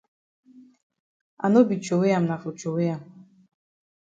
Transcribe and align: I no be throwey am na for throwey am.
I 1.47 1.51
no 1.53 1.61
be 1.69 1.77
throwey 1.83 2.11
am 2.17 2.25
na 2.31 2.37
for 2.41 2.51
throwey 2.59 2.87
am. 2.97 3.03